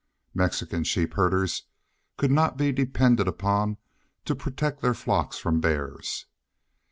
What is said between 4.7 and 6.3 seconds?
their flocks from bears.